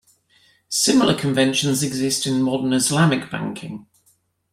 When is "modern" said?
2.41-2.73